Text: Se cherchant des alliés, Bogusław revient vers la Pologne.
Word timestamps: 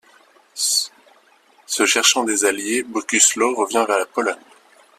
Se 0.55 1.85
cherchant 1.85 2.23
des 2.23 2.43
alliés, 2.43 2.81
Bogusław 2.81 3.53
revient 3.55 3.85
vers 3.87 3.99
la 3.99 4.05
Pologne. 4.07 4.35